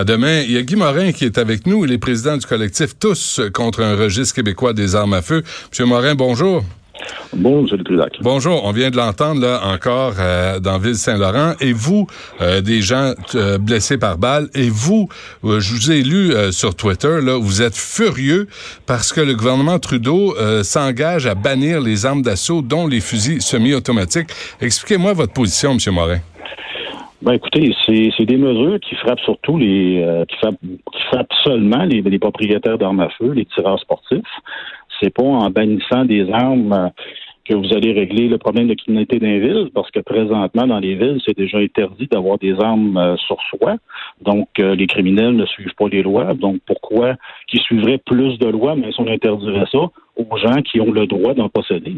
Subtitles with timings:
[0.00, 1.84] À demain, il y a Guy Morin qui est avec nous.
[1.84, 5.42] Il est président du collectif Tous contre un registre québécois des armes à feu.
[5.70, 6.64] Monsieur Morin, bonjour.
[7.34, 8.08] Bonjour, M.
[8.22, 11.52] Bonjour, on vient de l'entendre là encore euh, dans Ville-Saint-Laurent.
[11.60, 12.06] Et vous,
[12.40, 15.10] euh, des gens euh, blessés par balle, et vous,
[15.44, 18.48] je vous ai lu sur Twitter, là, vous êtes furieux
[18.86, 24.30] parce que le gouvernement Trudeau s'engage à bannir les armes d'assaut, dont les fusils semi-automatiques.
[24.62, 25.92] Expliquez-moi votre position, M.
[25.92, 26.20] Morin.
[27.22, 32.00] Ben écoutez, c'est des mesures qui frappent surtout les qui, frappent, qui frappent seulement les,
[32.00, 34.24] les propriétaires d'armes à feu, les tireurs sportifs.
[35.00, 36.88] C'est pas en bannissant des armes euh,
[37.50, 40.78] que vous allez régler le problème de criminalité dans les villes, parce que présentement, dans
[40.78, 43.76] les villes, c'est déjà interdit d'avoir des armes euh, sur soi.
[44.22, 46.34] Donc, euh, les criminels ne suivent pas les lois.
[46.34, 47.16] Donc, pourquoi
[47.48, 49.78] qu'ils suivraient plus de lois, mais si on interdirait ça
[50.16, 51.94] aux gens qui ont le droit d'en posséder?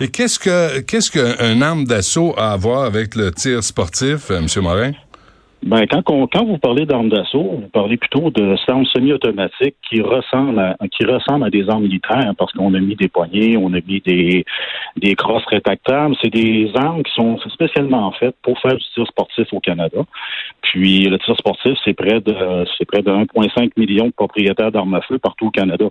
[0.00, 4.46] Et qu'est-ce que qu'est-ce qu'un arme d'assaut a à voir avec le tir sportif, M.
[4.60, 4.92] Morin?
[5.62, 10.58] Ben, quand, quand vous parlez d'armes d'assaut, vous parlez plutôt de armes semi-automatiques qui ressemblent
[10.58, 13.80] à, qui ressemblent à des armes militaires parce qu'on a mis des poignées, on a
[13.80, 14.44] mis des,
[14.96, 16.14] des crosses rétractables.
[16.22, 19.98] C'est des armes qui sont spécialement faites pour faire du tir sportif au Canada.
[20.62, 24.94] Puis le tir sportif, c'est près de c'est près de 1,5 million de propriétaires d'armes
[24.94, 25.86] à feu partout au Canada.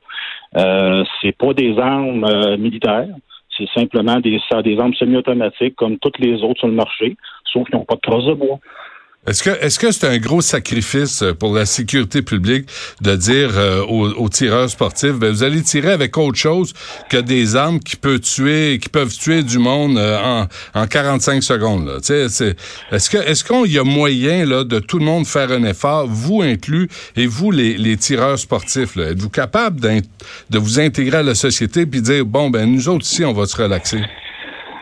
[0.58, 3.10] Euh, c'est pas des armes euh, militaires.
[3.58, 7.16] C'est simplement des, des armes semi-automatiques comme toutes les autres sur le marché,
[7.52, 8.60] sauf qu'ils n'ont pas de crosse de bois.
[9.28, 12.70] Est-ce que est-ce que c'est un gros sacrifice euh, pour la sécurité publique
[13.02, 16.74] de dire euh, aux, tireurs sportifs ben, vous allez tirer avec autre chose
[17.10, 21.42] que des armes qui peuvent tuer qui peuvent tuer du monde euh, en, en 45
[21.42, 21.98] secondes là.
[21.98, 26.08] est-ce que est-ce qu'il y a moyen là de tout le monde faire un effort
[26.08, 31.36] vous inclus et vous les, les tireurs sportifs êtes-vous capable de vous intégrer à la
[31.36, 34.02] société puis dire bon ben nous autres ici on va se relaxer?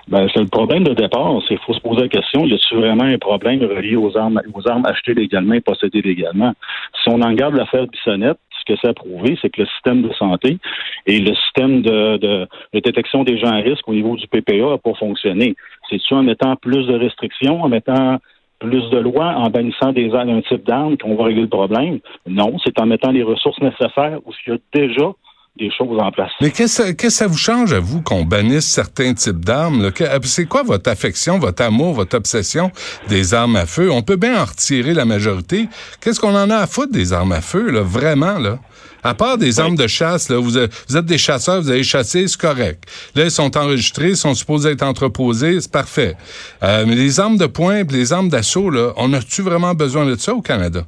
[0.07, 1.33] Ben, c'est le problème de départ.
[1.47, 4.67] C'est faut se poser la question, y a-t-il vraiment un problème relié aux armes, aux
[4.67, 6.53] armes achetées légalement et possédées légalement?
[7.01, 10.01] Si on en garde l'affaire Bissonnette, ce que ça a prouvé, c'est que le système
[10.01, 10.57] de santé
[11.05, 14.77] et le système de, de, détection des gens à risque au niveau du PPA n'a
[14.77, 15.55] pas fonctionné.
[15.89, 18.17] C'est-tu en mettant plus de restrictions, en mettant
[18.59, 21.99] plus de lois, en bannissant des un type d'armes qu'on va régler le problème?
[22.27, 25.11] Non, c'est en mettant les ressources nécessaires où il y a déjà
[25.57, 26.31] des choses en place.
[26.41, 29.91] Mais qu'est-ce que ça vous change à vous qu'on bannisse certains types d'armes?
[30.01, 32.71] Euh, c'est quoi votre affection, votre amour, votre obsession
[33.07, 33.91] des armes à feu?
[33.91, 35.67] On peut bien en retirer la majorité.
[36.01, 38.57] Qu'est-ce qu'on en a à foutre des armes à feu, là, vraiment, là?
[39.05, 42.39] À part des armes de chasse, là, vous, êtes des chasseurs, vous avez chassé, c'est
[42.39, 42.85] correct.
[43.15, 46.15] Là, ils sont enregistrés, sont supposés être entreposés, c'est parfait.
[46.63, 50.15] Euh, mais les armes de poing, les armes d'assaut, là, on a-tu vraiment besoin de
[50.15, 50.85] ça au Canada?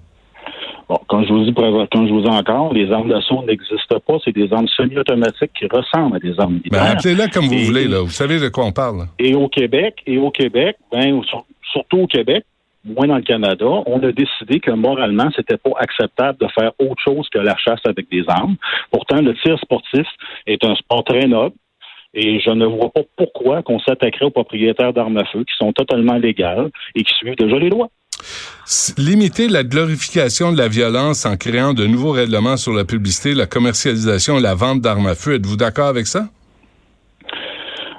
[0.87, 4.17] Bon, comme je vous dis, quand je vous dis encore, les armes d'assaut n'existent pas.
[4.23, 6.83] C'est des armes semi-automatiques qui ressemblent à des armes militaires.
[6.83, 8.01] Ben, appelez-la comme vous voulez, là.
[8.01, 9.07] Vous savez de quoi on parle.
[9.17, 11.21] Et au Québec, et au Québec, ben,
[11.71, 12.45] surtout au Québec,
[12.85, 17.01] moins dans le Canada, on a décidé que moralement, c'était pas acceptable de faire autre
[17.03, 18.55] chose que la chasse avec des armes.
[18.91, 20.05] Pourtant, le tir sportif
[20.45, 21.55] est un sport très noble.
[22.17, 25.73] Et je ne vois pas pourquoi qu'on s'attaquerait aux propriétaires d'armes à feu qui sont
[25.73, 27.89] totalement légales et qui suivent déjà les lois.
[28.97, 33.45] Limiter la glorification de la violence en créant de nouveaux règlements sur la publicité, la
[33.45, 36.29] commercialisation et la vente d'armes à feu, êtes-vous d'accord avec ça?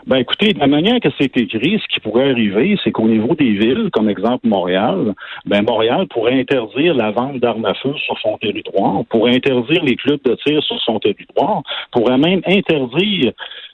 [0.07, 3.35] Ben écoutez, de la manière que c'est écrit, ce qui pourrait arriver, c'est qu'au niveau
[3.35, 5.15] des villes, comme exemple Montréal,
[5.47, 9.97] ben Montréal pourrait interdire la vente d'armes à feu sur son territoire, pourrait interdire les
[9.97, 13.33] clubs de tir sur son territoire, pourrait même interdire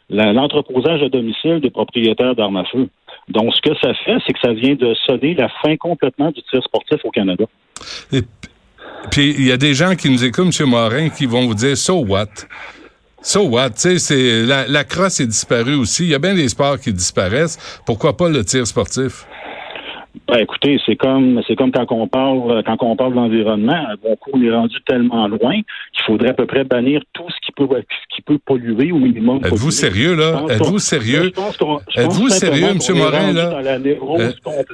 [0.08, 2.88] l'entreposage à domicile des propriétaires d'armes à feu.
[3.28, 6.42] Donc, ce que ça fait, c'est que ça vient de sonner la fin complètement du
[6.42, 7.44] tir sportif au Canada.
[8.12, 8.22] Et
[9.10, 10.68] puis, il y a des gens qui nous écoutent, M.
[10.68, 12.26] Morin, qui vont vous dire, so what?
[13.22, 13.70] So what?
[13.76, 16.04] Sais, la, la crosse est disparue aussi.
[16.04, 17.80] Il y a bien des sports qui disparaissent.
[17.86, 19.26] Pourquoi pas le tir sportif?
[20.28, 23.86] Ben, écoutez, c'est comme c'est comme quand on parle quand on parle d'environnement.
[24.32, 25.54] On est rendu tellement loin
[25.92, 27.28] qu'il faudrait à peu près bannir tout
[27.66, 29.40] peut ce qui peut polluer au minimum.
[29.44, 30.44] Êtes-vous sérieux là?
[30.48, 31.32] Êtes-vous sérieux?
[31.96, 32.96] Êtes-vous sérieux, M.
[32.96, 33.62] Morin là?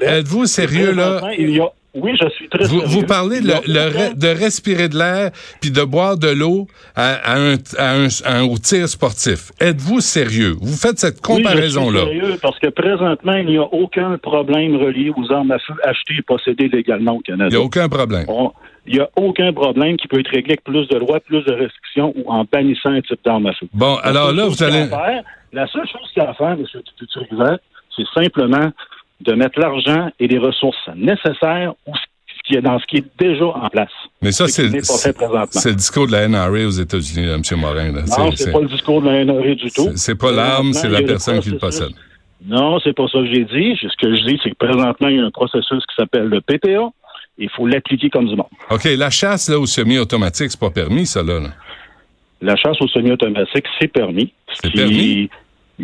[0.03, 1.21] Êtes-vous sérieux là?
[1.39, 2.87] Il y a Oui, je suis très Vous, sérieux.
[2.87, 5.31] vous parlez Il le- le de respirer de l'air
[5.61, 9.51] puis de boire de l'eau à, à un, à un- à un- au tir sportif.
[9.59, 10.55] Êtes-vous sérieux?
[10.61, 12.01] Vous faites cette Oui, je suis comparaison-là.
[12.05, 16.17] sérieux parce que présentement, il n'y a aucun problème relié aux armes à feu achetées
[16.19, 17.49] et possédées légalement au Il Canada.
[17.57, 18.27] n'y a aucun problème.
[18.29, 18.53] On-
[18.91, 21.53] Il n'y a aucun problème qui peut être réglé avec plus de lois, plus de
[21.53, 23.67] restrictions ou en bannissant un type d'arme à feu.
[23.75, 24.87] Bon, alors là, vous allez...
[24.87, 26.65] faire- la seule chose qu'il y a à faire, M.
[26.99, 27.59] Tuturivert,
[27.95, 28.71] c'est simplement
[29.21, 33.05] de mettre l'argent et les ressources nécessaires ou ce qui est dans ce qui est
[33.19, 33.91] déjà en place.
[34.23, 34.63] Mais ça, Ce c'est
[35.71, 37.43] le discours de la NRA aux États-Unis, M.
[37.59, 37.93] Morin.
[37.93, 38.03] là.
[38.19, 39.91] Non, C'est- pas le discours de la NRA du tout.
[39.97, 41.91] c'est- pas l'arme, c'est la personne qui le possède.
[42.47, 43.77] Non, c'est pas ça que j'ai dit.
[43.83, 46.41] Ce que je dis, c'est que présentement, il y a un processus qui s'appelle le
[46.41, 46.89] PPA.
[47.37, 48.47] Il faut l'appliquer comme du monde.
[48.71, 51.41] OK, la chasse là, au semi-automatique, c'est pas permis, ça, là.
[51.41, 51.49] là.
[52.41, 54.33] La chasse au semi-automatique, c'est permis.
[54.53, 55.29] ce C'est permis?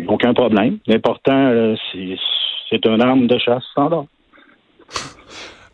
[0.07, 0.77] Aucun problème.
[0.87, 2.17] L'important, euh, c'est
[2.83, 4.05] c'est une arme de chasse standard.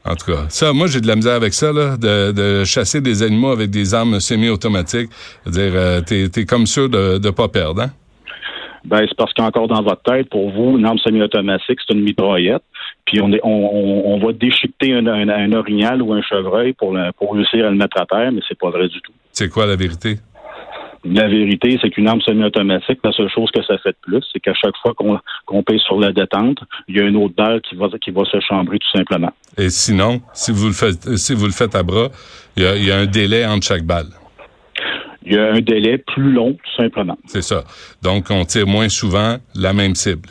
[0.04, 3.02] En tout cas, ça, moi, j'ai de la misère avec ça, là, de, de chasser
[3.02, 5.10] des animaux avec des armes semi-automatiques.
[5.44, 7.92] C'est-à-dire, euh, t'es, t'es comme sûr de ne pas perdre, hein?
[8.84, 12.64] Ben, c'est parce qu'encore dans votre tête, pour vous, une arme semi-automatique, c'est une mitraillette.
[13.06, 16.74] Puis on, est, on, on, on va déchiqueter un, un, un orignal ou un chevreuil
[16.74, 19.14] pour, le- pour réussir à le mettre à terre, mais c'est pas vrai du tout.
[19.32, 20.18] C'est quoi la vérité?
[21.04, 24.40] La vérité, c'est qu'une arme semi-automatique, la seule chose que ça fait de plus, c'est
[24.40, 27.60] qu'à chaque fois qu'on qu'on pèse sur la détente, il y a une autre balle
[27.62, 29.32] qui va, qui va se chambrer tout simplement.
[29.58, 32.10] Et sinon, si vous le faites, si vous le faites à bras,
[32.56, 34.10] il y a, il y a un délai entre chaque balle.
[35.24, 37.18] Il y a un délai plus long, tout simplement.
[37.26, 37.64] C'est ça.
[38.02, 40.30] Donc, on tire moins souvent la même cible.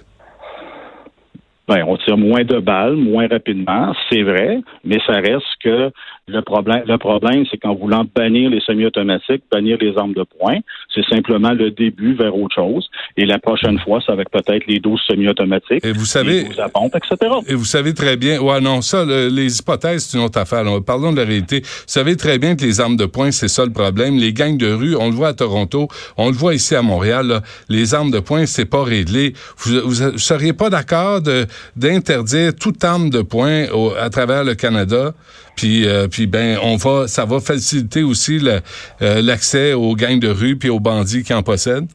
[1.71, 5.93] Ben, on tire moins de balles, moins rapidement, c'est vrai, mais ça reste que
[6.31, 10.59] le problème, le problème, c'est qu'en voulant bannir les semi-automatiques, bannir les armes de poing,
[10.95, 12.89] c'est simplement le début vers autre chose.
[13.17, 16.61] Et la prochaine fois, c'est avec peut-être les 12 semi-automatiques, Et vous savez, les 12
[16.61, 17.33] à pompe, etc.
[17.49, 20.65] Et vous savez très bien, ouais, non, ça, le- les hypothèses, c'est une autre affaire.
[20.65, 20.81] là.
[20.81, 21.61] Parlons de la réalité.
[21.61, 24.17] Vous savez très bien que les armes de poing, c'est ça le problème.
[24.17, 27.27] Les gangs de rue, on le voit à Toronto, on le voit ici à Montréal,
[27.27, 29.35] là, les armes de poing, c'est pas réglé.
[29.59, 34.45] Vous, vous, vous seriez pas d'accord de, d'interdire toute arme de poing au- à travers
[34.45, 35.13] le Canada?
[35.61, 40.29] Puis, euh, puis ben, on va, ça va faciliter aussi euh, l'accès aux gangs de
[40.29, 41.89] rue puis aux bandits qui en possèdent.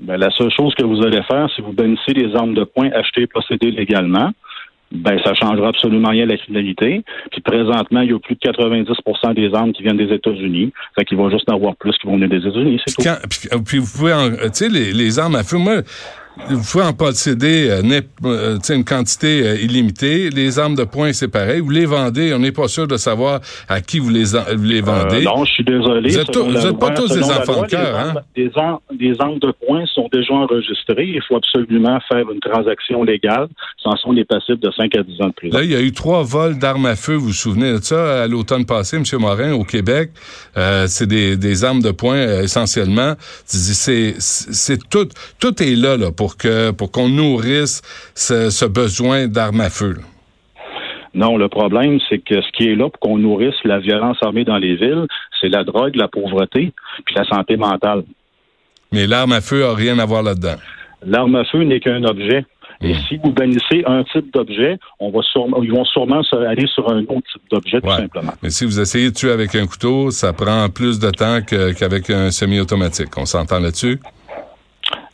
[0.00, 2.88] Ben, la seule chose que vous allez faire, si vous bannissez les armes de poing
[2.94, 4.30] achetées et possédées légalement,
[4.90, 7.02] ben ça changera absolument rien à la finalité.
[7.30, 10.72] Puis présentement, il y a plus de 90% des armes qui viennent des États-Unis.
[10.96, 13.02] Fait qu'il va juste en avoir plus qui vont venir des États-Unis, c'est tout.
[13.02, 15.82] Quand- puis, euh, puis vous pouvez, en- tu sais, les, les armes à feu, moi,
[16.50, 20.30] vous pouvez en posséder euh, euh, une quantité euh, illimitée.
[20.30, 21.60] Les armes de poing, c'est pareil.
[21.60, 24.24] Vous les vendez, on n'est pas sûr de savoir à qui vous les,
[24.56, 25.22] vous les Euh, vendez.
[25.22, 26.10] non, je suis désolé.
[26.10, 28.10] Vous êtes Selon tous- la vous êtes pas tous des enfants loi, de cœur, les
[28.10, 28.14] hein?
[28.36, 31.06] Des armes, des armes de poing sont déjà enregistrées.
[31.14, 33.46] Il faut absolument faire une transaction légale.
[33.82, 35.56] Sans sont les passibles de 5 à 10 ans de prison.
[35.58, 38.22] Là, il y a eu trois vols d'armes à feu, vous vous souvenez de ça,
[38.22, 39.04] à l'automne passé, M.
[39.20, 40.10] Morin, au Québec.
[40.86, 43.14] C'est des, des armes de poing essentiellement.
[43.44, 45.08] C'est, c'est tout,
[45.38, 47.82] tout est là, là pour que pour qu'on nourrisse
[48.14, 49.92] ce, ce besoin d'armes à feu.
[49.98, 50.02] là.
[51.14, 54.44] Non, le problème, c'est que ce qui est là pour qu'on nourrisse la violence armée
[54.44, 55.06] dans les villes,
[55.40, 56.72] c'est la drogue, la pauvreté,
[57.04, 58.02] puis la santé mentale.
[58.90, 60.56] Mais l'arme à feu a rien à voir là-dedans.
[61.06, 62.44] L'arme à feu n'est qu'un objet.
[62.80, 62.98] Et Mm.
[63.08, 67.02] si vous bannissez un type d'objet, on va sûrement, ils vont sûrement aller sur un
[67.02, 68.32] autre type d'objet, tout simplement.
[68.42, 72.10] Mais si vous essayez de tuer avec un couteau, ça prend plus de temps qu'avec
[72.10, 73.16] un semi-automatique.
[73.16, 74.00] On s'entend là-dessus?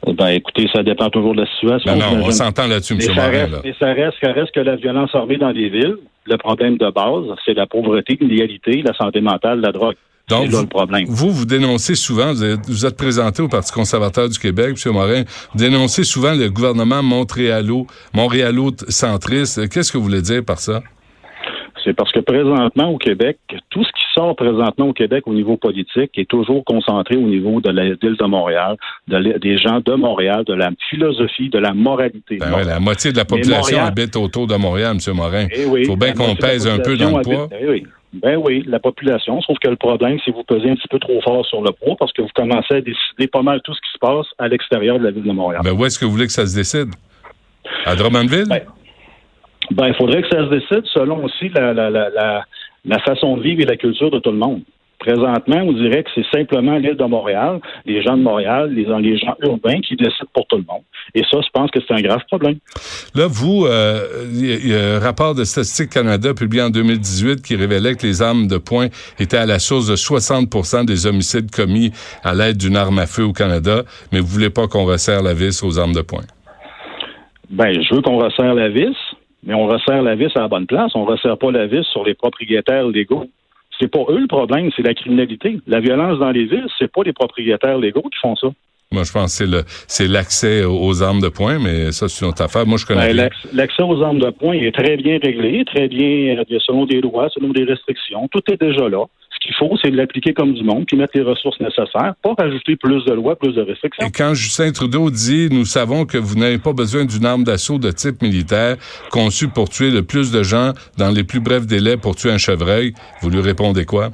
[0.06, 1.94] Ben, écoutez, ça dépend toujours de la situation.
[1.96, 3.00] Non, non, on s'entend là-dessus, M.
[3.00, 3.28] Ça, Morin.
[3.30, 3.58] reste, Là.
[3.64, 5.96] mais ça reste, ça reste que la violence armée dans les villes,
[6.26, 9.94] le problème de base, c'est la pauvreté, l'illégalité, la santé mentale, la drogue.
[10.28, 11.04] Donc, là vous- le problème.
[11.08, 14.92] Vous, vous dénoncez souvent, vous êtes, vous êtes présenté au Parti conservateur du Québec, M.
[14.92, 15.22] Morin,
[15.52, 19.68] vous dénoncez souvent le gouvernement montréalo, montréalo-centriste.
[19.68, 20.82] Qu'est-ce que vous voulez dire par ça?
[21.84, 23.38] C'est parce que présentement au Québec,
[23.70, 27.60] tout ce qui sort présentement au Québec au niveau politique est toujours concentré au niveau
[27.60, 28.76] de la ville de Montréal,
[29.08, 32.36] de des gens de Montréal, de la philosophie, de la moralité.
[32.38, 35.14] Ben ouais, la moitié de la population Montréal- habite autour de Montréal, M.
[35.16, 35.46] Morin.
[35.54, 37.44] Eh oui, Il faut bien qu'on pèse un peu dans le poids.
[37.44, 37.86] habite- eh oui.
[38.12, 39.40] Ben oui, la population.
[39.42, 41.70] Sauf que le problème, c'est que vous pesez un petit peu trop fort sur le
[41.70, 44.48] poids parce que vous commencez à décider pas mal tout ce qui se passe à
[44.48, 45.62] l'extérieur de la ville de Montréal.
[45.64, 46.90] Ben, où est-ce que vous voulez que ça se décide?
[47.86, 48.48] À Drummondville?
[48.48, 48.62] Ben,
[49.70, 52.44] Ben, il faudrait que ça se décide selon aussi la, la, la,
[52.84, 54.62] la, façon de vivre et la culture de tout le monde.
[54.98, 59.16] Présentement, on dirait que c'est simplement l'île de Montréal, les gens de Montréal, les, les
[59.18, 60.82] gens urbains qui décident pour tout le monde.
[61.14, 62.56] Et ça, je pense que c'est un grave problème.
[63.14, 66.62] Là, vous, euh, il y a- il y, a un rapport de Statistique Canada publié
[66.64, 70.84] en 2018 qui révélait que les armes de poing étaient à la source de 60%
[70.84, 74.66] des homicides commis à l'aide d'une arme à feu au Canada, mais vous voulez pas
[74.68, 76.24] qu'on resserre la vis aux armes de poing?
[77.48, 78.94] Ben, je veux qu'on resserre la vis,
[79.42, 80.92] mais on resserre la vis à la bonne place.
[80.94, 83.26] On resserre pas la vis sur les propriétaires légaux.
[83.78, 85.58] C'est pas eux le problème, c'est la criminalité.
[85.66, 88.48] La violence dans les villes, c'est pas les propriétaires légaux qui font ça.
[88.92, 92.24] Moi, je pense que c'est le c'est l'accès aux armes de poing, mais ça, c'est
[92.24, 92.66] une autre affaire.
[92.66, 96.38] Moi, je connais ben, L'accès aux armes de poing est très bien réglé, très bien
[96.38, 98.26] euh, selon des lois, selon des restrictions.
[98.32, 99.04] Tout est déjà là.
[99.42, 102.34] Ce qu'il faut, c'est de l'appliquer comme du monde, puis mettre les ressources nécessaires, pas
[102.38, 104.06] rajouter plus de lois, plus de restrictions.
[104.06, 107.78] Et quand Justin Trudeau dit, nous savons que vous n'avez pas besoin d'une arme d'assaut
[107.78, 108.76] de type militaire
[109.10, 112.38] conçue pour tuer le plus de gens dans les plus brefs délais pour tuer un
[112.38, 112.92] chevreuil,
[113.22, 114.10] vous lui répondez quoi?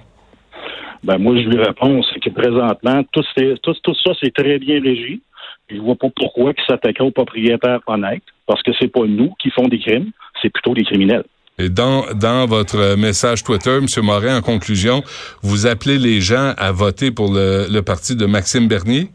[1.03, 3.23] Ben moi, je lui réponds, c'est que présentement, tout,
[3.63, 5.21] tout, tout ça, c'est très bien régi.
[5.69, 9.51] Je vois pas pourquoi ils s'attaqueraient aux propriétaires honnêtes, parce que c'est pas nous qui
[9.51, 11.25] font des crimes, c'est plutôt des criminels.
[11.59, 13.87] Et dans, dans votre message Twitter, M.
[14.05, 15.03] Morin, en conclusion,
[15.43, 19.11] vous appelez les gens à voter pour le, le parti de Maxime Bernier?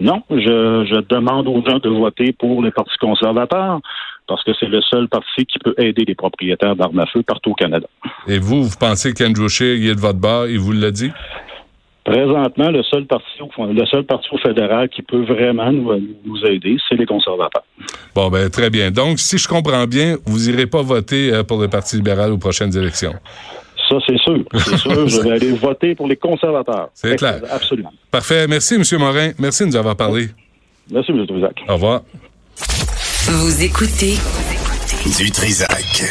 [0.00, 3.80] Non, je, je demande aux gens de voter pour le Parti conservateur
[4.26, 7.50] parce que c'est le seul parti qui peut aider les propriétaires d'armes à feu partout
[7.50, 7.86] au Canada.
[8.26, 11.10] Et vous, vous pensez qu'Andrew Scheer est de votre bord, il vous l'a dit?
[12.04, 13.24] Présentement, le seul parti,
[13.58, 17.64] le seul parti au fédéral qui peut vraiment nous, aider, c'est les conservateurs.
[18.14, 18.90] Bon, ben très bien.
[18.90, 22.38] Donc, si je comprends bien, vous irez pas voter euh, pour le Parti libéral aux
[22.38, 23.14] prochaines élections.
[23.88, 24.44] Ça, c'est sûr.
[24.54, 25.08] C'est sûr.
[25.08, 26.90] je vais aller voter pour les conservateurs.
[26.92, 27.40] C'est clair.
[27.50, 27.92] Absolument.
[28.10, 28.46] Parfait.
[28.48, 28.82] Merci, M.
[28.98, 29.30] Morin.
[29.38, 30.28] Merci de nous avoir parlé.
[30.90, 31.26] Merci, M.
[31.26, 31.64] Trisac.
[31.68, 32.02] Au revoir.
[33.26, 34.16] Vous écoutez
[35.18, 36.04] du Trisac.